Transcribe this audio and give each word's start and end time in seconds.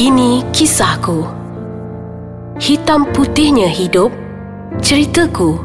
Ini 0.00 0.48
kisahku. 0.56 1.28
Hitam 2.56 3.04
putihnya 3.12 3.68
hidup. 3.68 4.08
Ceritaku. 4.80 5.60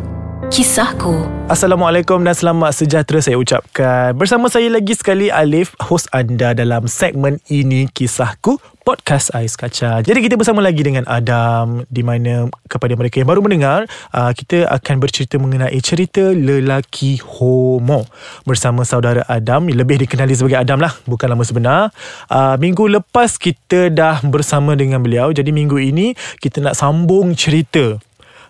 Kisahku. 0.51 1.23
Assalamualaikum 1.47 2.19
dan 2.19 2.35
selamat 2.35 2.75
sejahtera 2.75 3.23
saya 3.23 3.39
ucapkan. 3.39 4.11
Bersama 4.11 4.51
saya 4.51 4.67
lagi 4.67 4.91
sekali 4.91 5.31
Alif, 5.31 5.71
host 5.79 6.11
anda 6.11 6.51
dalam 6.51 6.83
segmen 6.91 7.39
ini 7.47 7.87
kisahku 7.87 8.59
podcast 8.85 9.33
Ais 9.33 9.57
Kaca. 9.57 10.05
Jadi 10.05 10.21
kita 10.21 10.37
bersama 10.37 10.61
lagi 10.61 10.85
dengan 10.85 11.01
Adam 11.09 11.81
di 11.89 12.05
mana 12.05 12.45
kepada 12.69 12.93
mereka 12.93 13.17
yang 13.17 13.25
baru 13.25 13.41
mendengar, 13.41 13.89
uh, 14.13 14.29
kita 14.29 14.69
akan 14.69 15.01
bercerita 15.01 15.41
mengenai 15.41 15.75
cerita 15.81 16.21
lelaki 16.21 17.17
homo 17.17 18.05
bersama 18.45 18.85
saudara 18.85 19.25
Adam, 19.25 19.65
lebih 19.65 20.05
dikenali 20.05 20.37
sebagai 20.37 20.61
Adam 20.61 20.77
lah, 20.77 20.93
bukan 21.09 21.33
nama 21.33 21.41
sebenar. 21.41 21.81
Uh, 22.29 22.53
minggu 22.61 22.85
lepas 22.85 23.41
kita 23.41 23.89
dah 23.89 24.21
bersama 24.21 24.77
dengan 24.77 25.01
beliau, 25.01 25.33
jadi 25.33 25.49
minggu 25.49 25.81
ini 25.81 26.13
kita 26.37 26.61
nak 26.61 26.77
sambung 26.77 27.33
cerita 27.33 27.97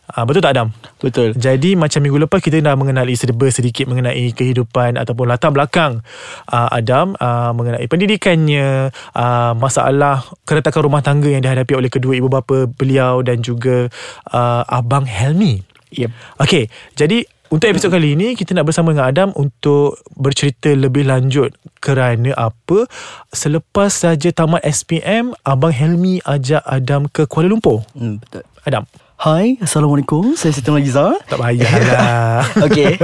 Uh, 0.06 0.24
betul 0.24 0.42
tak 0.46 0.54
Adam? 0.54 0.70
Betul. 1.02 1.34
Jadi 1.34 1.74
macam 1.74 2.00
minggu 2.06 2.20
lepas 2.28 2.40
kita 2.42 2.62
dah 2.62 2.78
mengenali 2.78 3.18
serba 3.18 3.50
sedikit 3.50 3.90
mengenai 3.90 4.30
kehidupan 4.38 5.02
ataupun 5.02 5.26
latar 5.26 5.50
belakang 5.50 6.06
uh, 6.50 6.70
Adam 6.70 7.18
uh, 7.18 7.52
mengenai 7.58 7.86
pendidikannya, 7.90 8.94
uh, 9.18 9.54
masalah 9.58 10.22
keretakan 10.46 10.86
rumah 10.86 11.02
tangga 11.02 11.30
yang 11.30 11.42
dihadapi 11.42 11.74
oleh 11.74 11.90
kedua 11.90 12.14
ibu 12.14 12.30
bapa 12.30 12.70
beliau 12.70 13.26
dan 13.26 13.42
juga 13.42 13.90
uh, 14.30 14.64
abang 14.70 15.10
Helmi. 15.10 15.66
Yep. 15.96 16.12
Okey, 16.44 16.68
jadi 16.94 17.24
untuk 17.54 17.70
episod 17.70 17.94
kali 17.94 18.18
ini 18.18 18.34
kita 18.34 18.58
nak 18.58 18.66
bersama 18.68 18.90
dengan 18.92 19.06
Adam 19.06 19.30
untuk 19.38 20.02
bercerita 20.18 20.74
lebih 20.74 21.06
lanjut 21.06 21.54
kerana 21.78 22.34
apa 22.34 22.90
selepas 23.30 23.94
saja 23.94 24.34
tamat 24.34 24.66
SPM 24.66 25.32
abang 25.46 25.70
Helmi 25.70 26.20
ajak 26.26 26.66
Adam 26.66 27.06
ke 27.06 27.30
Kuala 27.30 27.54
Lumpur. 27.54 27.86
Hmm, 27.94 28.18
betul. 28.18 28.44
Adam. 28.66 28.84
Hai, 29.16 29.56
Assalamualaikum. 29.64 30.36
Saya 30.36 30.52
Siti 30.52 30.68
Nurhaliza. 30.68 31.16
Tak 31.32 31.40
payahlah. 31.40 32.44
Okey. 32.68 33.00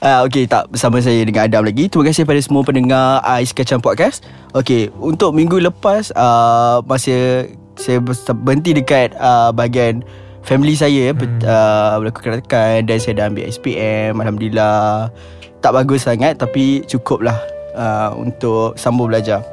Uh, 0.00 0.24
Okey, 0.24 0.48
tak 0.48 0.72
bersama 0.72 0.96
saya 1.04 1.20
dengan 1.28 1.44
Adam 1.44 1.68
lagi. 1.68 1.92
Terima 1.92 2.08
kasih 2.08 2.24
pada 2.24 2.40
semua 2.40 2.64
pendengar 2.64 3.20
Ais 3.20 3.52
Kacang 3.52 3.84
Podcast. 3.84 4.24
Okey, 4.56 4.88
untuk 4.96 5.36
minggu 5.36 5.60
lepas 5.60 6.08
uh, 6.16 6.80
masa 6.88 7.44
saya 7.76 8.00
berhenti 8.32 8.72
dekat 8.72 9.12
uh, 9.20 9.52
bahagian 9.52 10.00
family 10.40 10.72
saya 10.72 11.12
hmm. 11.12 11.44
uh, 11.44 12.00
berlaku 12.00 12.24
keretakan 12.24 12.88
dan 12.88 12.96
saya 12.96 13.12
dah 13.20 13.28
ambil 13.28 13.44
SPM. 13.44 14.24
Alhamdulillah. 14.24 15.12
Tak 15.60 15.72
bagus 15.76 16.08
sangat 16.08 16.40
tapi 16.40 16.80
cukup 16.88 17.28
lah 17.28 17.36
uh, 17.76 18.16
untuk 18.16 18.72
sambung 18.80 19.12
belajar. 19.12 19.44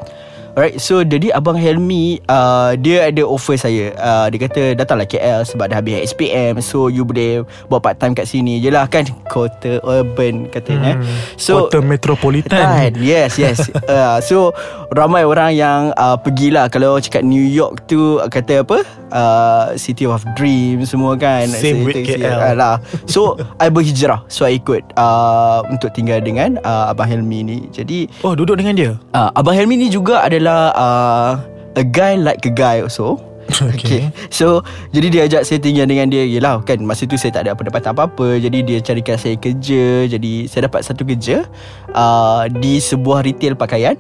Alright, 0.52 0.76
so 0.78 1.02
jadi 1.02 1.32
Abang 1.32 1.56
Helmi 1.56 2.20
uh, 2.26 2.74
Dia 2.76 3.08
ada 3.08 3.24
offer 3.24 3.56
saya. 3.56 3.94
Uh, 3.94 4.28
Dia 4.28 4.40
kata 4.42 4.62
datanglah 4.74 5.06
KL 5.06 5.42
Sebab 5.44 5.68
dah 5.68 5.78
habis 5.78 6.10
SPM 6.10 6.60
So 6.60 6.88
you 6.88 7.04
boleh 7.04 7.42
buat 7.66 7.80
part 7.80 7.96
time 7.96 8.12
kat 8.12 8.26
sini 8.26 8.58
je 8.58 8.68
lah 8.68 8.86
kan? 8.86 9.08
Kota 9.26 9.80
urban 9.82 10.48
katanya 10.48 10.98
Hmm, 10.98 11.06
So 11.36 11.66
Kota 11.66 11.80
metropolitan. 11.80 12.60
Kan? 12.60 12.92
Yes 12.98 13.36
yes. 13.36 13.62
Uh, 13.86 14.20
So 14.20 14.52
Ramai 14.90 15.24
orang 15.24 15.54
yang 15.54 15.80
uh, 15.94 16.16
Pergilah. 16.16 16.68
Kalau 16.68 16.98
cakap 16.98 17.22
New 17.22 17.42
York 17.42 17.86
tu 17.86 18.18
Kata 18.24 18.62
apa? 18.62 18.82
Uh, 19.10 19.74
City 19.76 20.04
of 20.04 20.22
Dreams 20.34 20.86
Semua 20.88 21.16
kan? 21.16 21.46
Same 21.48 21.82
with 21.84 21.96
Saya- 21.96 22.20
KL. 22.20 22.36
uh, 22.36 22.56
lah. 22.56 22.76
So 23.06 23.38
I 23.64 23.70
berhijrah. 23.70 24.26
So 24.28 24.44
I 24.44 24.56
ikut 24.56 24.82
uh, 24.94 25.64
Untuk 25.68 25.92
tinggal 25.92 26.20
dengan 26.20 26.58
uh, 26.60 26.90
Abang 26.90 27.08
Helmi 27.08 27.42
ni. 27.42 27.58
Jadi 27.70 28.10
Oh, 28.22 28.34
duduk 28.34 28.56
dengan 28.56 28.74
dia. 28.74 28.92
uh, 29.12 29.30
Abang 29.32 29.54
Helmi 29.54 29.78
ni 29.78 29.88
juga 29.88 30.20
adalah 30.40 30.62
uh, 30.74 31.32
A 31.78 31.84
guy 31.86 32.20
like 32.20 32.44
a 32.48 32.52
guy 32.52 32.82
also. 32.84 33.20
Okay. 33.50 34.14
So 34.30 34.62
Jadi 34.94 35.10
dia 35.10 35.26
ajak 35.26 35.42
saya 35.42 35.58
tinggal 35.58 35.90
dengan 35.90 36.06
dia. 36.14 36.22
Yelah 36.22 36.62
kan 36.62 36.86
Masa 36.86 37.10
tu 37.10 37.18
saya 37.18 37.34
tak 37.34 37.50
ada 37.50 37.58
pendapatan 37.58 37.98
apa-apa. 37.98 38.38
Jadi 38.38 38.62
dia 38.62 38.78
carikan 38.80 39.18
saya 39.18 39.36
kerja. 39.42 40.06
Jadi 40.06 40.46
saya 40.46 40.70
dapat 40.70 40.86
satu 40.86 41.02
kerja 41.02 41.50
uh, 41.98 42.46
Di 42.46 42.78
sebuah 42.78 43.26
retail 43.26 43.58
pakaian 43.58 43.98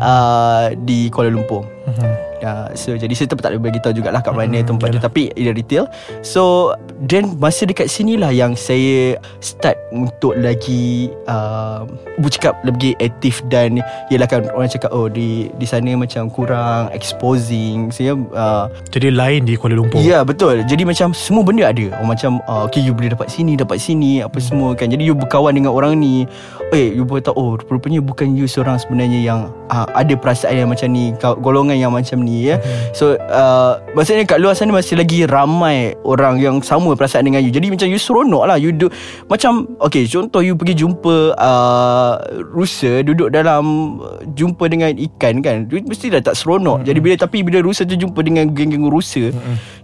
uh, 0.00 0.72
Di 0.72 1.12
Kuala 1.12 1.28
Lumpur 1.28 1.77
Mhm. 1.88 2.10
uh, 2.40 2.68
So 2.74 2.92
jadi 2.92 3.10
saya 3.10 3.26
tak 3.26 3.40
boleh 3.40 3.58
beritahu 3.64 3.92
jugalah 3.92 4.20
Kat 4.20 4.32
mana 4.32 4.60
Hmm, 4.60 4.68
tempat 4.68 4.86
dia 4.88 4.96
yalah. 4.96 5.04
Tapi 5.04 5.22
dia 5.32 5.52
retail 5.52 5.84
So 6.20 6.74
Then 6.98 7.38
masa 7.38 7.62
dekat 7.62 7.88
sini 7.88 8.14
lah 8.14 8.28
Yang 8.28 8.58
saya 8.58 8.98
Start 9.38 9.78
untuk 9.88 10.34
lagi 10.34 11.08
uh, 11.24 11.86
Bercakap 12.16 12.58
lebih 12.62 12.98
aktif 12.98 13.40
Dan 13.46 13.78
Yelah 14.08 14.26
kan 14.26 14.44
Orang 14.50 14.66
cakap 14.66 14.90
Oh 14.90 15.06
di 15.06 15.48
di 15.52 15.64
sana 15.64 15.94
macam 15.94 16.26
kurang 16.28 16.90
Exposing. 16.90 17.88
Saya 17.88 18.12
uh, 18.14 18.66
Jadi 18.90 19.10
lain 19.10 19.42
di 19.42 19.54
Kuala 19.54 19.74
Lumpur. 19.74 19.98
Ya 19.98 20.22
betul. 20.22 20.62
Jadi 20.64 20.82
macam 20.82 21.10
Semua 21.10 21.42
benda 21.42 21.66
ada. 21.66 21.86
Oh, 21.98 22.06
Macam 22.06 22.42
uh, 22.44 22.66
Okay 22.66 22.80
you 22.80 22.92
boleh 22.92 23.10
dapat 23.10 23.28
sini 23.28 23.54
Dapat 23.54 23.78
sini 23.78 24.20
Apa 24.20 24.38
semua 24.38 24.74
kan. 24.74 24.90
Jadi 24.90 25.06
you 25.06 25.14
berkawan 25.14 25.54
dengan 25.54 25.70
orang 25.70 25.96
ni 25.96 26.26
Eh 26.68 26.92
you 26.92 27.02
boleh 27.02 27.22
tahu 27.22 27.34
Oh 27.34 27.54
rupanya 27.56 27.98
bukan 27.98 28.34
you 28.34 28.44
seorang 28.44 28.76
sebenarnya 28.76 29.20
Yang 29.22 29.40
uh, 29.70 29.86
Ada 29.94 30.14
perasaan 30.14 30.54
yang 30.56 30.68
macam 30.68 30.88
ni. 30.90 31.14
Kau- 31.16 31.38
Yang 31.78 31.92
macam 31.94 32.18
ni 32.26 32.50
ya. 32.50 32.56
So 32.92 33.14
uh, 33.14 33.78
Maksudnya 33.94 34.26
kat 34.26 34.38
luar 34.42 34.58
sana 34.58 34.74
Masih 34.74 34.98
lagi 34.98 35.24
ramai 35.24 35.94
Orang 36.02 36.42
yang 36.42 36.58
sama 36.60 36.92
perasaan 36.98 37.26
dengan 37.26 37.40
you. 37.42 37.54
Jadi 37.54 37.70
macam 37.70 37.86
you 37.86 38.00
seronok 38.00 38.44
lah. 38.50 38.56
You 38.58 38.74
do 38.74 38.90
Macam 39.30 39.70
Okay 39.78 40.04
contoh 40.10 40.42
you 40.42 40.58
pergi 40.58 40.82
jumpa 40.82 41.38
uh, 41.38 42.14
Rusa 42.50 43.06
Duduk 43.06 43.30
dalam 43.30 43.96
uh, 44.02 44.20
Jumpa 44.34 44.66
dengan 44.66 44.90
ikan 44.94 45.40
kan 45.40 45.70
You 45.70 45.82
mesti 45.86 46.10
dah 46.10 46.20
tak 46.20 46.34
seronok. 46.34 46.82
Jadi 46.82 46.98
bila 46.98 47.14
Tapi 47.14 47.46
bila 47.46 47.62
rusa 47.62 47.86
tu 47.86 47.94
jumpa 47.94 48.20
dengan 48.26 48.50
Geng-geng 48.50 48.90
rusa 48.90 49.30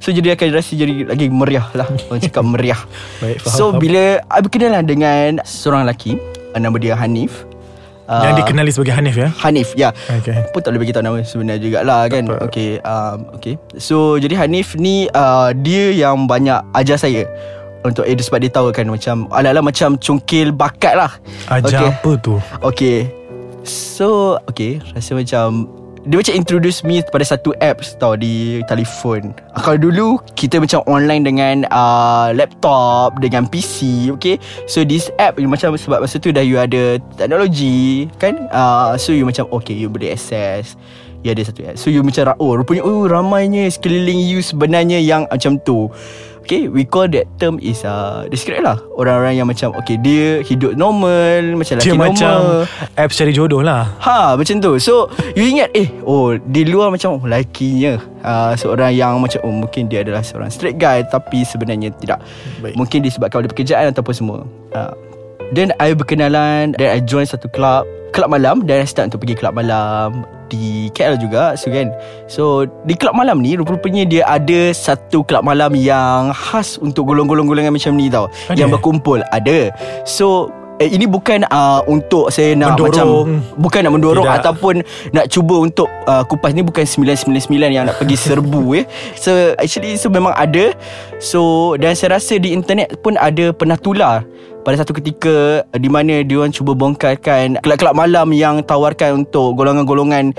So 0.03 0.11
jadi 0.11 0.35
akan 0.35 0.59
rasa 0.59 0.75
Jadi 0.75 1.07
lagi 1.07 1.31
meriah 1.31 1.67
lah. 1.79 1.87
Orang 2.11 2.21
cakap 2.21 2.45
meriah. 2.45 2.81
Baik, 3.23 3.41
faham, 3.41 3.55
So 3.55 3.65
faham. 3.71 3.81
bila 3.81 4.05
I 4.29 4.41
berkenalan 4.43 4.85
dengan 4.85 5.29
Seorang 5.47 5.87
lelaki 5.87 6.19
uh, 6.53 6.61
Nama 6.61 6.77
dia 6.77 6.95
Hanif 6.99 7.54
Yang 8.05 8.33
Uh, 8.33 8.39
dikenali 8.39 8.69
sebagai 8.69 8.95
Hanif 8.95 9.17
ya. 9.17 9.29
Hanif 9.39 9.69
ya 9.75 9.89
Okay. 10.13 10.37
pun 10.53 10.61
tak 10.61 10.71
boleh 10.71 10.85
bagi 10.85 10.93
tahu 10.93 11.05
nama 11.05 11.19
sebenar 11.21 11.57
jugalah 11.57 12.05
kan 12.07 12.25
apa. 12.27 12.45
okey 12.45 12.77
um, 12.81 13.19
okey 13.35 13.55
so 13.75 14.17
jadi 14.17 14.37
Hanif 14.39 14.77
ni 14.77 15.09
uh, 15.11 15.57
dia 15.57 15.89
yang 15.89 16.25
banyak 16.25 16.61
ajar 16.73 16.97
saya 16.97 17.25
untuk 17.81 18.05
eh 18.05 18.13
sebab 18.15 18.41
dia 18.41 18.49
tahu 18.49 18.69
kan 18.71 18.85
macam 18.85 19.25
ala-ala 19.31 19.61
macam 19.61 19.97
congkil 19.97 20.49
bakat 20.51 20.95
lah 20.95 21.13
Ajar 21.47 21.81
Okey. 21.81 21.89
apa 21.91 22.11
tu? 22.19 22.35
Okay 22.63 22.99
So 23.61 24.37
Okay 24.45 24.81
Rasa 24.91 25.13
macam 25.13 25.69
Dia 26.05 26.21
macam 26.21 26.35
introduce 26.37 26.85
me 26.85 27.01
Pada 27.01 27.25
satu 27.25 27.57
apps 27.65 27.97
tau 27.97 28.13
Di 28.13 28.61
telefon. 28.69 29.33
Kalau 29.57 29.79
dulu 29.81 30.09
Kita 30.37 30.61
macam 30.61 30.85
online 30.85 31.25
dengan 31.25 31.57
uh, 31.73 32.29
Laptop 32.37 33.17
Dengan 33.25 33.49
PC 33.49 34.13
Okay? 34.21 34.37
So 34.69 34.85
this 34.85 35.09
app 35.17 35.41
Macam 35.41 35.73
sebab 35.81 36.05
masa 36.05 36.21
tu 36.21 36.29
Dah 36.29 36.45
you 36.45 36.61
ada 36.61 37.01
Teknologi 37.17 38.13
Kan? 38.21 38.53
Uh, 38.53 39.01
So 39.01 39.17
you 39.17 39.25
macam 39.25 39.49
Okay 39.49 39.73
you 39.73 39.89
boleh 39.89 40.13
access. 40.13 40.77
Ya 41.25 41.33
ada 41.33 41.41
satu 41.41 41.65
app. 41.65 41.81
So 41.81 41.89
you 41.89 42.05
macam 42.05 42.37
Oh 42.37 42.53
rupanya 42.53 42.85
Oh 42.85 43.09
ramainya 43.09 43.65
Sekeliling 43.73 44.29
you 44.29 44.45
sebenarnya 44.45 45.01
Yang 45.01 45.25
macam 45.33 45.53
tu 45.65 45.89
Okay 46.45 46.69
We 46.69 46.85
call 46.85 47.09
that 47.09 47.25
term 47.41 47.57
is 47.59 47.81
uh, 47.83 48.29
Describe 48.29 48.61
lah. 48.61 48.77
Orang-orang 48.93 49.41
yang 49.41 49.49
macam 49.49 49.73
Okay 49.81 49.97
dia 49.97 50.45
hidup 50.45 50.77
normal 50.77 51.57
Macam 51.57 51.81
Dia 51.81 51.97
lelaki 51.97 51.97
normal. 51.97 52.13
macam 52.13 52.37
apps 53.01 53.17
cari 53.17 53.33
jodoh 53.33 53.65
lah. 53.65 53.89
Ha 54.05 54.37
macam 54.37 54.61
tu. 54.61 54.77
So 54.77 55.09
you 55.33 55.49
ingat 55.49 55.73
Eh 55.73 55.89
oh 56.05 56.37
Di 56.37 56.69
luar 56.69 56.93
macam 56.93 57.17
oh, 57.17 57.25
Lakinya 57.25 57.97
uh, 58.21 58.53
Seorang 58.55 58.93
yang 58.93 59.17
macam 59.17 59.41
Oh 59.41 59.51
mungkin 59.51 59.89
dia 59.89 60.05
adalah 60.05 60.21
Seorang 60.21 60.53
straight 60.53 60.77
guy 60.77 61.01
Tapi 61.09 61.49
sebenarnya 61.49 61.89
tidak. 61.97 62.21
Baik. 62.61 62.77
Mungkin 62.77 63.01
disebabkan 63.01 63.41
oleh 63.41 63.51
pekerjaan 63.51 63.89
Ataupun 63.89 64.13
semua. 64.13 64.39
Uh, 64.77 64.93
Then 65.57 65.73
I 65.81 65.97
berkenalan 65.97 66.77
Then 66.77 66.89
I 66.93 67.01
join 67.01 67.25
satu 67.25 67.49
club 67.49 67.89
Club 68.13 68.29
malam 68.29 68.69
Dan 68.69 68.85
I 68.85 68.87
start 68.87 69.09
untuk 69.09 69.25
pergi 69.25 69.41
club 69.41 69.57
malam 69.57 70.29
Di 70.55 70.87
KL 70.95 71.19
juga 71.19 71.59
So 71.59 71.75
kan 71.75 71.91
So 72.31 72.43
Di 72.87 72.95
club 72.95 73.19
malam 73.19 73.43
ni 73.43 73.59
Rupa-rupanya 73.59 74.07
dia 74.07 74.23
ada 74.23 74.71
Satu 74.71 75.27
club 75.27 75.43
malam 75.43 75.75
yang 75.75 76.31
Khas 76.31 76.79
untuk 76.79 77.11
golong-golong-golongan 77.11 77.75
macam 77.75 77.99
ni 77.99 78.07
tau 78.07 78.31
Ada? 78.47 78.55
Yang 78.63 78.79
berkumpul 78.79 79.27
Ada 79.35 79.75
So 80.07 80.47
Eh, 80.83 80.91
ini 80.91 81.07
bukan 81.07 81.47
uh, 81.47 81.87
untuk 81.87 82.35
saya 82.35 82.59
nak 82.59 82.75
Mendorong. 82.75 82.91
macam 82.91 83.07
bukan 83.63 83.81
nak 83.87 83.93
mendorong 83.95 84.27
Tidak. 84.27 84.41
ataupun 84.43 84.75
nak 85.15 85.31
cuba 85.31 85.55
untuk 85.63 85.87
uh, 86.11 86.27
kupas 86.27 86.51
ni 86.51 86.67
bukan 86.67 86.83
999 86.83 87.47
yang 87.71 87.87
nak 87.87 87.95
pergi 87.95 88.19
serbu 88.19 88.75
eh. 88.83 88.85
So 89.15 89.55
actually 89.55 89.95
so 89.95 90.11
memang 90.11 90.35
ada. 90.35 90.75
So 91.23 91.73
dan 91.79 91.95
saya 91.95 92.19
rasa 92.19 92.43
di 92.43 92.51
internet 92.51 92.99
pun 93.07 93.15
ada 93.15 93.55
pernah 93.55 93.79
tular 93.79 94.27
pada 94.65 94.81
satu 94.81 94.97
ketika 94.97 95.63
uh, 95.63 95.79
di 95.79 95.93
mana 95.93 96.25
dia 96.25 96.41
orang 96.41 96.51
cuba 96.51 96.73
bongkarkan 96.73 97.61
kelab-kelab 97.61 97.95
malam 97.95 98.33
yang 98.33 98.65
tawarkan 98.65 99.23
untuk 99.23 99.55
golongan-golongan 99.55 100.33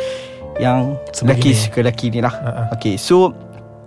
yang 0.57 0.98
lelaki 1.24 1.54
suka 1.54 1.86
lelaki 1.86 2.10
ni 2.10 2.19
lah. 2.19 2.33
Ha-ha. 2.33 2.62
Okay 2.75 2.98
so 2.98 3.31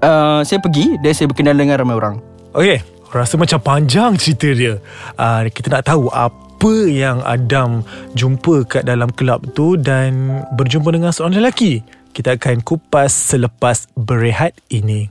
uh, 0.00 0.40
saya 0.46 0.62
pergi 0.62 0.96
dan 1.02 1.12
saya 1.12 1.26
berkenalan 1.26 1.68
dengan 1.68 1.76
ramai 1.82 1.96
orang. 1.98 2.16
Okay 2.54 2.80
Rasa 3.08 3.40
macam 3.40 3.56
panjang 3.60 4.20
cerita 4.20 4.52
dia 4.52 4.76
uh, 5.16 5.40
Kita 5.48 5.72
nak 5.72 5.84
tahu 5.88 6.12
apa 6.12 6.74
yang 6.88 7.24
Adam 7.24 7.80
jumpa 8.12 8.68
kat 8.68 8.84
dalam 8.84 9.08
kelab 9.16 9.40
tu 9.56 9.80
Dan 9.80 10.44
berjumpa 10.56 10.92
dengan 10.92 11.12
seorang 11.12 11.40
lelaki 11.40 11.80
Kita 12.12 12.36
akan 12.36 12.60
kupas 12.60 13.12
selepas 13.32 13.88
berehat 13.96 14.56
ini. 14.68 15.08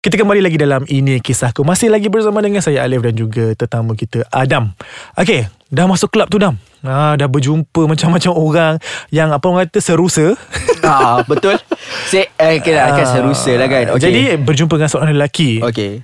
Kita 0.00 0.16
kembali 0.16 0.40
lagi 0.40 0.56
dalam 0.56 0.88
Ini 0.88 1.20
Kisahku. 1.20 1.60
Masih 1.60 1.92
lagi 1.92 2.08
bersama 2.08 2.40
dengan 2.40 2.64
saya 2.64 2.88
Alif 2.88 3.04
dan 3.04 3.12
juga 3.12 3.52
tetamu 3.52 3.92
kita 3.92 4.24
Adam. 4.32 4.72
Okey, 5.12 5.44
dah 5.68 5.84
masuk 5.84 6.08
kelab 6.08 6.32
tu 6.32 6.40
Dam. 6.40 6.56
Ah, 6.80 7.20
dah 7.20 7.28
berjumpa 7.28 7.84
macam-macam 7.84 8.32
orang 8.32 8.74
yang 9.12 9.28
apa 9.28 9.44
orang 9.44 9.68
kata 9.68 9.84
serusa. 9.84 10.40
ah, 10.80 11.20
betul. 11.28 11.60
Saya 12.08 12.32
eh, 12.32 12.64
kira 12.64 12.88
akan 12.88 13.04
Ah, 13.04 13.12
serusa 13.12 13.52
lah 13.60 13.68
kan. 13.68 13.84
Okay. 13.92 14.00
Jadi 14.08 14.22
berjumpa 14.40 14.80
dengan 14.80 14.88
seorang 14.88 15.12
lelaki. 15.12 15.60
Okay 15.60 16.00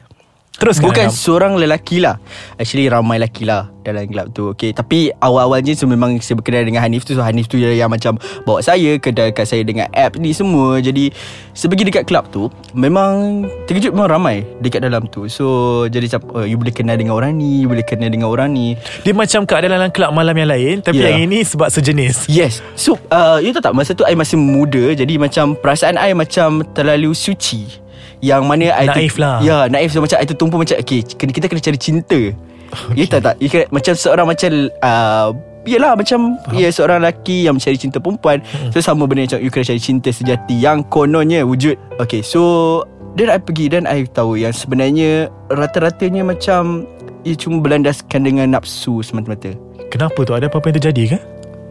Terus 0.57 0.81
Bukan 0.81 1.09
Adam. 1.09 1.13
seorang 1.13 1.53
lelaki 1.55 2.01
lah. 2.01 2.17
Actually 2.57 2.89
ramai 2.89 3.21
lelaki 3.21 3.45
lah 3.45 3.69
Dalam 3.81 4.09
gelap 4.09 4.33
tu 4.33 4.57
Okay? 4.57 4.73
Tapi 4.73 5.13
awal-awalnya 5.15 5.77
so 5.77 5.85
Memang 5.85 6.17
saya 6.19 6.33
berkenal 6.35 6.65
dengan 6.65 6.81
Hanif 6.81 7.05
tu. 7.05 7.13
So 7.13 7.21
Hanif 7.21 7.45
tu 7.47 7.61
yang 7.61 7.87
macam 7.87 8.17
Bawa 8.43 8.65
saya 8.65 8.97
Kenalkan 8.97 9.45
saya 9.45 9.61
dengan 9.63 9.85
app 9.93 10.17
ni 10.17 10.33
semua. 10.33 10.81
Jadi 10.81 11.13
Sebagi 11.53 11.85
dekat 11.85 12.05
kelab 12.05 12.33
tu 12.33 12.49
Memang 12.73 13.45
Terkejut 13.69 13.93
memang 13.93 14.09
ramai 14.09 14.49
Dekat 14.59 14.81
dalam 14.81 15.05
tu. 15.07 15.29
So 15.29 15.45
Jadi 15.87 16.09
macam 16.09 16.21
oh, 16.33 16.49
You 16.49 16.57
boleh 16.57 16.73
kenal 16.73 16.97
dengan 16.97 17.15
orang 17.15 17.37
ni 17.37 17.61
You 17.61 17.69
boleh 17.69 17.85
kenal 17.85 18.09
dengan 18.09 18.33
orang 18.33 18.51
ni. 18.51 18.81
Dia 19.05 19.13
macam 19.13 19.45
keadaan 19.45 19.77
dalam 19.77 19.91
kelab 19.93 20.11
malam 20.11 20.33
yang 20.35 20.49
lain 20.49 20.81
Tapi 20.81 20.97
Yeah. 20.97 21.13
yang 21.13 21.29
ini 21.29 21.45
sebab 21.45 21.69
sejenis. 21.69 22.27
Yes. 22.27 22.65
So 22.73 22.97
uh, 23.13 23.39
You 23.39 23.53
tahu 23.53 23.61
tak 23.63 23.77
Masa 23.77 23.93
tu 23.93 24.03
I 24.03 24.17
masih 24.17 24.41
muda 24.41 24.97
Jadi 24.97 25.21
macam 25.21 25.53
Perasaan 25.53 26.01
I 26.01 26.17
macam 26.17 26.65
Terlalu 26.73 27.13
suci 27.13 27.85
Yang 28.25 28.43
mana 28.49 28.73
I 28.73 28.87
Naif 28.89 29.17
lah. 29.21 29.45
Ya 29.45 29.69
naif 29.69 29.93
so, 29.93 30.01
Macam 30.01 30.17
I 30.17 30.27
tertumpu 30.27 30.57
macam 30.57 30.77
Okay 30.81 31.05
kita 31.05 31.47
kena 31.49 31.61
cari 31.61 31.79
cinta 31.79 32.19
okay. 32.67 32.99
You 32.99 33.07
tahu 33.07 33.23
tak 33.23 33.37
you 33.39 33.49
kena, 33.53 33.69
Macam 33.71 33.93
seorang 33.95 34.27
macam 34.27 34.51
uh, 34.81 35.29
Yelah 35.67 35.93
macam 35.99 36.39
Ya 36.55 36.69
seorang 36.71 37.03
lelaki 37.03 37.45
Yang 37.45 37.55
mencari 37.61 37.79
cinta 37.79 37.99
perempuan 37.99 38.39
Hmm. 38.47 38.71
So 38.73 38.81
sama 38.81 39.05
benda 39.05 39.27
macam 39.27 39.41
You 39.43 39.51
kena 39.53 39.67
cari 39.67 39.81
cinta 39.83 40.09
sejati 40.11 40.57
Yang 40.57 40.87
kononnya 40.89 41.45
wujud 41.45 41.77
Okay 42.01 42.23
so 42.23 42.83
Dan 43.19 43.29
I 43.31 43.39
pergi 43.39 43.69
Dan 43.69 43.85
I 43.85 44.07
tahu 44.09 44.39
Yang 44.41 44.65
sebenarnya 44.65 45.29
Rata-ratanya 45.53 46.23
macam 46.25 46.87
Ia 47.27 47.35
cuma 47.37 47.61
berlandaskan 47.61 48.21
dengan 48.25 48.57
nafsu 48.57 49.03
semata-mata 49.05 49.55
Kenapa 49.93 50.19
tu? 50.27 50.35
Ada 50.35 50.51
apa-apa 50.51 50.73
yang 50.73 50.79
terjadi 50.83 51.05
ke? 51.15 51.19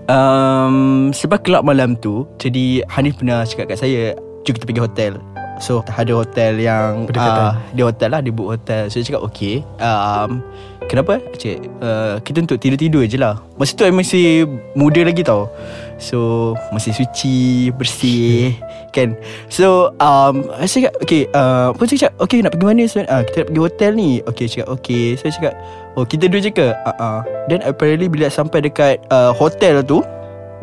Um, 0.05 1.09
sebab 1.11 1.41
kelab 1.41 1.65
malam 1.65 1.97
tu 1.97 2.29
Jadi 2.37 2.85
Hanif 2.93 3.17
pernah 3.17 3.41
cakap 3.41 3.73
kat 3.73 3.79
saya 3.81 4.13
Jom 4.45 4.53
kita 4.53 4.69
pergi 4.69 4.83
hotel 4.85 5.17
So 5.59 5.81
ada 5.87 6.11
hotel 6.11 6.59
yang 6.59 7.07
Berdekatan. 7.07 7.45
uh, 7.47 7.53
Dia 7.71 7.83
hotel 7.87 8.09
lah 8.11 8.19
Dia 8.21 8.33
book 8.35 8.49
hotel. 8.55 8.91
So 8.91 8.99
dia 8.99 9.07
cakap 9.13 9.23
okay 9.23 9.63
um, 9.79 10.43
Kenapa? 10.85 11.17
Cik, 11.33 11.65
uh, 11.81 12.21
kita 12.21 12.45
untuk 12.45 12.61
tidur-tidur 12.61 13.09
je 13.09 13.17
lah. 13.17 13.41
Masa 13.57 13.73
tu 13.73 13.81
I 13.81 13.89
masih 13.89 14.45
muda 14.77 15.01
lagi 15.01 15.25
tau. 15.25 15.49
So 15.97 16.53
Masih 16.69 16.93
suci 16.93 17.69
Bersih 17.73 18.53
Kan? 18.95 19.17
So 19.49 19.95
um, 19.97 20.45
Saya 20.67 20.91
cakap 20.91 20.93
Okay 21.01 21.21
uh, 21.33 21.73
Pun 21.73 21.85
saya 21.89 21.99
cakap? 22.07 22.13
Okay 22.21 22.37
nak 22.43 22.51
pergi 22.53 22.65
mana 22.67 22.83
sebenarnya? 22.85 23.11
Uh, 23.15 23.21
Kita 23.25 23.35
nak 23.41 23.47
pergi 23.49 23.61
hotel 23.63 23.91
ni. 23.95 24.09
Okay 24.27 24.45
cakap 24.45 24.67
okay. 24.69 25.05
So 25.17 25.21
saya 25.25 25.33
cakap 25.39 25.53
Oh 25.95 26.03
kita 26.03 26.27
dua 26.27 26.39
je 26.43 26.51
ke? 26.51 26.67
Uh-uh. 26.75 27.17
Then 27.47 27.63
apparently 27.63 28.11
Bila 28.11 28.27
sampai 28.27 28.67
dekat 28.67 29.01
uh, 29.09 29.31
Hotel 29.31 29.81
tu 29.81 30.03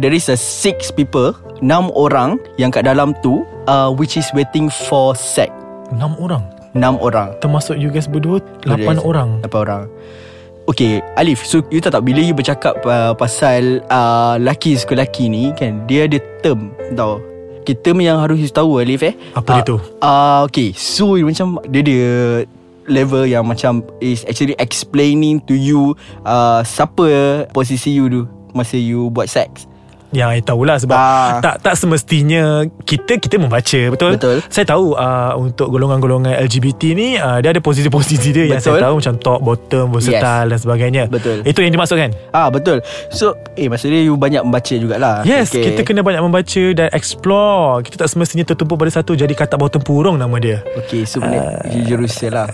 There 0.00 0.12
is 0.12 0.28
a 0.28 0.36
six 0.36 0.88
people 0.88 1.36
Enam 1.60 1.92
orang 1.92 2.40
Yang 2.56 2.80
kat 2.80 2.84
dalam 2.88 3.12
tu 3.20 3.44
uh, 3.68 3.92
Which 3.92 4.16
is 4.16 4.26
waiting 4.32 4.72
for 4.88 5.12
sex. 5.12 5.52
Enam 5.92 6.16
orang? 6.16 6.42
Enam 6.72 6.96
orang. 6.98 7.36
Termasuk 7.38 7.76
you 7.76 7.92
guys 7.92 8.08
berdua 8.08 8.40
Lapan 8.64 8.96
Yes. 8.96 9.04
orang? 9.04 9.28
Lapan 9.44 9.60
orang. 9.60 9.82
Okay 10.62 11.02
Alif 11.18 11.42
So 11.42 11.60
you 11.68 11.82
tahu 11.82 11.90
tak 11.92 12.06
Bila 12.06 12.22
you 12.22 12.32
bercakap 12.32 12.78
uh, 12.86 13.12
Pasal 13.12 13.82
uh, 13.90 14.38
Laki 14.38 14.78
suka 14.78 14.94
laki 14.94 15.26
ni 15.26 15.50
Kan 15.58 15.84
Dia 15.90 16.06
ada 16.06 16.22
term 16.38 16.70
Tahu 16.94 17.18
Okay 17.66 17.74
term 17.74 17.98
yang 17.98 18.22
harus 18.22 18.38
you 18.38 18.46
tahu 18.46 18.78
Alif 18.78 19.02
eh. 19.02 19.14
Apa 19.34 19.58
dia 19.58 19.62
tu? 19.66 19.76
uh, 19.98 20.46
Okay 20.46 20.70
So 20.70 21.18
you 21.18 21.26
macam 21.26 21.58
Dia 21.66 21.82
ada 21.82 21.98
Level 22.86 23.26
yang 23.26 23.42
macam 23.42 23.82
Is 23.98 24.22
actually 24.22 24.54
explaining 24.56 25.42
to 25.46 25.54
you 25.54 25.98
uh, 26.22 26.62
Siapa 26.62 27.10
Posisi 27.50 27.98
you 27.98 28.06
tu 28.06 28.22
Masa 28.54 28.78
you 28.78 29.10
buat 29.10 29.26
seks 29.26 29.66
Yang 30.12 30.28
I 30.28 30.40
tahulah 30.44 30.76
sebab 30.76 30.92
Ah. 30.92 31.40
tak 31.40 31.64
tak 31.64 31.74
semestinya 31.74 32.68
kita 32.84 33.16
kita 33.16 33.40
membaca 33.40 33.80
betul. 33.96 34.20
Betul. 34.20 34.36
Saya 34.52 34.68
tahu 34.68 34.92
uh, 34.92 35.32
untuk 35.40 35.72
golongan-golongan 35.72 36.36
LGBT 36.36 36.82
ni 36.92 37.16
uh, 37.16 37.40
dia 37.40 37.56
ada 37.56 37.64
posisi-posisi 37.64 38.28
dia 38.28 38.44
yang 38.44 38.60
Betul. 38.60 38.76
saya 38.76 38.84
tahu 38.84 38.94
macam 39.00 39.14
top, 39.16 39.40
bottom, 39.40 39.86
versatile 39.96 40.52
dan 40.52 40.58
sebagainya. 40.60 41.02
Betul. 41.08 41.40
Itu 41.48 41.64
yang 41.64 41.72
dimaksudkan. 41.72 42.12
Ah 42.30 42.52
betul 42.52 42.84
So 43.08 43.34
Eh 43.56 43.68
maksudnya 43.68 44.04
you 44.04 44.16
banyak 44.20 44.44
membaca 44.44 44.74
jugalah 44.76 45.24
Yes, 45.24 45.48
okay. 45.52 45.72
kita 45.72 45.80
kena 45.84 46.04
banyak 46.04 46.20
membaca 46.20 46.64
dan 46.76 46.88
explore. 46.92 47.80
Kita 47.84 48.04
tak 48.04 48.08
semestinya 48.12 48.44
tertumpu 48.44 48.76
pada 48.76 48.92
satu 48.92 49.16
jadi 49.16 49.32
kata 49.32 49.56
bottom 49.56 49.80
purung 49.80 50.16
nama 50.20 50.36
dia. 50.36 50.60
Okay 50.84 51.08
so 51.08 51.20
benda 51.20 51.64
uh, 51.64 51.84
Jerusalem 51.88 52.32
lah 52.32 52.46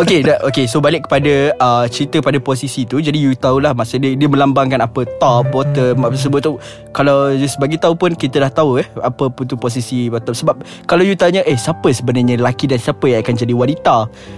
Okay 0.00 0.24
okay, 0.24 0.36
okay 0.44 0.64
so 0.64 0.80
balik 0.80 1.06
kepada 1.08 1.52
uh, 1.56 1.84
Cerita 1.88 2.20
pada 2.20 2.38
posisi 2.38 2.84
tu 2.84 3.00
Jadi 3.00 3.18
you 3.18 3.32
tahulah 3.34 3.72
Masa 3.72 3.96
dia 3.96 4.12
Dia 4.14 4.28
melambangkan 4.28 4.80
apa 4.84 5.06
Top 5.18 5.50
Bottom 5.50 6.04
Apa 6.06 6.16
sebut 6.16 6.40
tu 6.40 6.53
Kalau 6.94 7.32
just 7.34 7.58
bagi 7.58 7.78
tahu 7.78 7.94
pun 7.98 8.14
Kita 8.14 8.42
dah 8.42 8.52
tahu 8.52 8.82
eh 8.82 8.86
Apa 9.02 9.30
pun 9.30 9.44
tu 9.44 9.58
posisi 9.58 10.08
bottom 10.08 10.34
Sebab 10.34 10.62
Kalau 10.86 11.02
you 11.02 11.18
tanya 11.18 11.42
Eh 11.44 11.58
siapa 11.58 11.90
sebenarnya 11.90 12.38
lelaki 12.38 12.70
Dan 12.70 12.78
siapa 12.78 13.04
yang 13.06 13.20
akan 13.22 13.34
jadi 13.34 13.54
wanita 13.54 13.96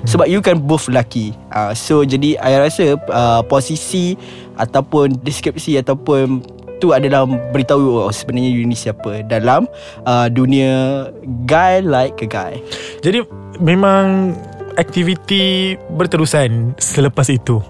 Sebab 0.09 0.27
you 0.27 0.41
kan 0.41 0.61
both 0.61 0.89
lelaki 0.89 1.37
uh, 1.53 1.77
So 1.77 2.03
jadi 2.03 2.41
I 2.41 2.61
rasa 2.63 2.97
uh, 2.97 3.41
Posisi 3.45 4.17
Ataupun 4.57 5.21
Deskripsi 5.21 5.81
Ataupun 5.81 6.45
tu 6.77 6.93
adalah 6.93 7.25
beritahu 7.27 8.09
oh, 8.09 8.13
sebenarnya 8.13 8.51
you 8.53 8.65
ni 8.69 8.77
siapa 8.77 9.25
dalam 9.25 9.65
uh, 10.05 10.29
dunia 10.29 11.09
guy 11.49 11.81
like 11.81 12.21
a 12.21 12.29
guy. 12.29 12.61
Jadi 13.01 13.25
memang 13.61 14.37
aktiviti 14.77 15.77
berterusan 15.97 16.77
selepas 16.77 17.33
itu. 17.33 17.61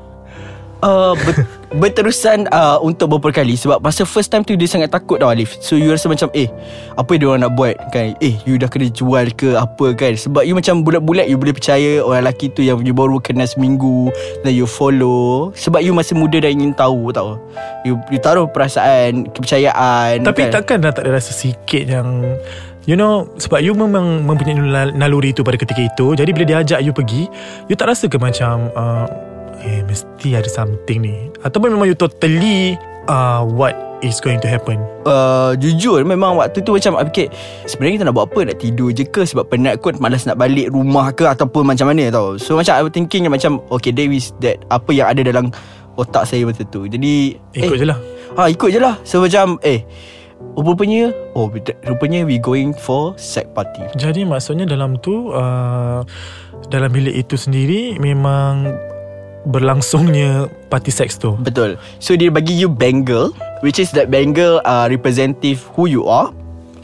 Uh, 0.84 1.16
ber- 1.16 1.48
berterusan 1.74 2.46
uh, 2.54 2.78
untuk 2.78 3.10
beberapa 3.10 3.42
kali 3.42 3.58
sebab 3.58 3.82
masa 3.82 4.06
first 4.06 4.30
time 4.30 4.46
tu 4.46 4.54
dia 4.54 4.70
sangat 4.70 4.94
takut 4.94 5.18
tau 5.18 5.30
Alif. 5.32 5.58
So 5.58 5.74
you 5.74 5.90
rasa 5.90 6.06
macam 6.06 6.30
eh 6.30 6.46
apa 6.94 7.12
dia 7.18 7.26
orang 7.26 7.42
nak 7.42 7.52
buat 7.58 7.74
kan? 7.90 8.14
Eh 8.22 8.38
you 8.46 8.54
dah 8.54 8.70
kena 8.70 8.86
jual 8.86 9.34
ke 9.34 9.58
apa 9.58 9.86
kan? 9.98 10.14
Sebab 10.14 10.46
you 10.46 10.54
macam 10.54 10.86
bulat-bulat 10.86 11.26
you 11.26 11.34
boleh 11.34 11.54
percaya 11.56 11.98
orang 12.06 12.22
lelaki 12.22 12.54
tu 12.54 12.62
yang 12.62 12.78
you 12.86 12.94
baru 12.94 13.18
kenal 13.18 13.48
seminggu 13.50 14.14
dan 14.46 14.54
you 14.54 14.64
follow 14.64 15.50
sebab 15.58 15.82
you 15.82 15.90
masih 15.90 16.14
muda 16.14 16.38
dan 16.38 16.54
ingin 16.54 16.70
tahu 16.70 17.10
tau. 17.10 17.42
You 17.82 17.98
you 18.14 18.22
taruh 18.22 18.46
perasaan, 18.50 19.30
kepercayaan 19.30 20.22
Tapi 20.22 20.48
kan? 20.48 20.62
takkan 20.62 20.78
dah 20.82 20.90
tak 20.94 21.06
ada 21.06 21.18
rasa 21.18 21.30
sikit 21.34 21.86
yang 21.86 22.38
You 22.86 22.94
know 22.94 23.26
Sebab 23.34 23.66
you 23.66 23.74
memang 23.74 24.22
Mempunyai 24.22 24.62
nal- 24.62 24.94
naluri 24.94 25.34
itu 25.34 25.42
Pada 25.42 25.58
ketika 25.58 25.82
itu 25.82 26.14
Jadi 26.14 26.30
bila 26.30 26.44
dia 26.46 26.62
ajak 26.62 26.80
you 26.86 26.94
pergi 26.94 27.26
You 27.66 27.74
tak 27.74 27.90
rasa 27.90 28.06
ke 28.06 28.14
macam 28.14 28.70
uh, 28.78 29.10
Eh 29.64 29.80
mesti 29.86 30.36
ada 30.36 30.48
something 30.50 30.98
ni. 31.04 31.32
Ataupun 31.44 31.72
memang 31.72 31.88
you 31.88 31.96
totally 31.96 32.76
uh, 33.08 33.42
What 33.46 33.86
is 34.04 34.20
going 34.20 34.42
to 34.44 34.48
happen. 34.48 34.80
Uh, 35.06 35.56
Jujur 35.56 36.02
memang 36.04 36.36
waktu 36.36 36.60
tu 36.60 36.76
macam 36.76 37.00
fikir 37.08 37.32
Sebenarnya 37.64 37.94
kita 38.00 38.04
nak 38.08 38.14
buat 38.16 38.26
apa? 38.28 38.40
Nak 38.52 38.56
tidur 38.60 38.90
je 38.92 39.04
ke? 39.06 39.24
Sebab 39.24 39.48
penat 39.48 39.80
kot 39.80 39.96
Malas 40.02 40.28
nak 40.28 40.36
balik 40.36 40.72
rumah 40.72 41.12
ke? 41.14 41.24
Ataupun 41.24 41.64
macam 41.64 41.88
mana 41.88 42.08
tau. 42.12 42.36
So 42.36 42.58
macam 42.58 42.76
I 42.76 42.82
was 42.84 42.92
thinking 42.92 43.28
macam 43.28 43.62
Okay 43.72 43.92
there 43.94 44.10
is 44.10 44.34
that 44.44 44.60
Apa 44.68 44.92
yang 44.92 45.08
ada 45.08 45.24
dalam 45.24 45.52
Otak 45.96 46.28
saya 46.28 46.44
masa 46.44 46.60
tu. 46.68 46.84
Jadi 46.84 47.40
Ikut 47.56 47.76
eh, 47.76 47.80
je 47.80 47.86
lah. 47.88 47.98
Ha 48.36 48.52
ikut 48.52 48.68
je 48.68 48.80
lah. 48.80 49.00
So 49.06 49.24
macam 49.24 49.56
Eh 49.64 49.86
Oh 50.52 50.60
rupanya 50.60 51.08
Oh 51.32 51.48
rupanya 51.88 52.20
we 52.28 52.36
going 52.36 52.76
for 52.76 53.16
Sex 53.16 53.48
party. 53.56 53.80
Jadi 53.96 54.28
maksudnya 54.28 54.68
dalam 54.68 55.00
tu 55.00 55.32
uh, 55.32 56.04
Dalam 56.68 56.92
bilik 56.92 57.16
itu 57.16 57.40
sendiri 57.40 57.96
Memang 57.96 58.68
Berlangsungnya 59.46 60.50
Party 60.66 60.90
seks 60.90 61.22
tu. 61.22 61.38
Betul. 61.38 61.78
So 62.02 62.18
dia 62.18 62.34
bagi 62.34 62.52
you 62.52 62.66
bangle 62.66 63.30
Which 63.62 63.78
is 63.78 63.94
that 63.94 64.10
bangle 64.10 64.58
uh, 64.66 64.90
Representative 64.90 65.62
who 65.78 65.86
you 65.86 66.10
are. 66.10 66.34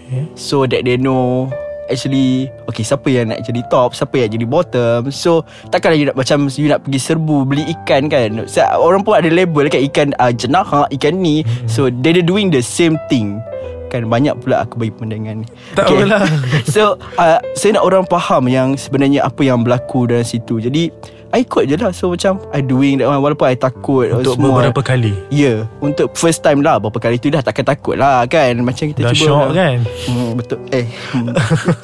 Okay. 0.07 0.31
So 0.39 0.65
that 0.71 0.87
they 0.87 0.95
know 0.95 1.51
Actually 1.91 2.47
Okay 2.71 2.87
siapa 2.87 3.11
yang 3.11 3.35
nak 3.35 3.43
jadi 3.43 3.61
top 3.67 3.99
Siapa 3.99 4.15
yang 4.15 4.31
jadi 4.31 4.47
bottom. 4.47 5.11
So 5.11 5.43
Takkanlah 5.75 5.99
you 5.99 6.07
nak 6.07 6.17
Macam 6.17 6.47
you 6.55 6.71
nak 6.71 6.87
pergi 6.87 7.01
serbu 7.03 7.45
Beli 7.45 7.67
ikan 7.83 8.07
kan? 8.07 8.47
So, 8.47 8.63
Orang 8.79 9.03
pun 9.03 9.19
ada 9.19 9.27
label 9.27 9.67
kan 9.67 9.83
Ikan 9.83 10.09
uh, 10.23 10.31
jenaha 10.31 10.87
Ikan 10.95 11.19
ni. 11.19 11.43
So 11.67 11.91
they 11.91 12.15
are 12.15 12.25
doing 12.25 12.55
the 12.55 12.63
same 12.63 12.95
thing. 13.11 13.43
Kan 13.91 14.09
banyak 14.09 14.39
pula 14.41 14.65
aku 14.65 14.81
bagi 14.81 14.95
pandangan. 14.95 15.43
Ni 15.43 15.47
Tak 15.75 15.91
apalah. 15.91 16.25
So 16.75 16.97
uh, 17.19 17.43
Saya 17.59 17.77
nak 17.77 17.85
orang 17.85 18.07
faham 18.09 18.49
Yang 18.49 18.89
sebenarnya 18.89 19.27
Apa 19.27 19.43
yang 19.43 19.67
berlaku 19.67 20.07
dalam 20.07 20.25
situ. 20.25 20.63
Jadi 20.63 20.89
I 21.33 21.49
ikut 21.49 21.65
je 21.65 21.81
lah. 21.81 21.97
So 21.97 22.13
macam 22.13 22.45
I 22.53 22.61
doing 22.61 23.01
that 23.01 23.09
one. 23.09 23.25
Walaupun 23.25 23.49
I 23.49 23.57
takut 23.57 24.05
Untuk 24.13 24.37
semua. 24.37 24.61
beberapa 24.61 24.85
kali? 24.85 25.17
Ya. 25.33 25.65
Yeah, 25.65 25.81
Untuk 25.81 26.13
first 26.13 26.45
time 26.45 26.61
lah. 26.61 26.77
Berapa 26.77 27.01
kali 27.01 27.17
tu 27.17 27.33
dah 27.33 27.41
takkan 27.41 27.65
takut 27.65 27.97
lah 27.97 28.29
kan? 28.29 28.53
Macam 28.61 28.93
kita 28.93 29.01
Dah 29.01 29.17
cuba 29.17 29.25
syok 29.25 29.49
kan? 29.57 29.77
Hmm, 30.13 30.31
Betul. 30.37 30.59
Eh 30.69 30.87
hmm. 30.93 31.33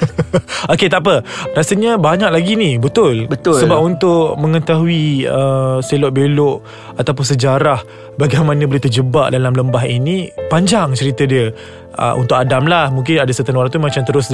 Okay 0.77 0.85
tak 0.85 1.01
apa. 1.01 1.25
Rasanya 1.57 1.97
banyak 1.97 2.29
lagi 2.29 2.53
ni. 2.53 2.77
Betul? 2.77 3.25
Betul. 3.25 3.57
Sebab 3.57 3.79
untuk 3.81 4.37
mengetahui 4.37 5.25
uh, 5.25 5.81
Selok 5.81 6.13
belok 6.13 6.61
Ataupun 7.01 7.25
sejarah 7.25 7.81
Bagaimana 8.21 8.69
boleh 8.69 8.85
terjebak 8.85 9.33
dalam 9.33 9.57
lembah 9.57 9.81
ini 9.89 10.29
Panjang 10.53 10.93
cerita 10.93 11.25
dia. 11.25 11.49
Uh, 11.97 12.13
Untuk 12.21 12.37
Adam 12.37 12.69
lah. 12.69 12.93
Mungkin 12.93 13.25
ada 13.25 13.33
certain 13.33 13.57
orang 13.57 13.73
tu 13.73 13.81
Macam 13.81 14.05
terus 14.05 14.29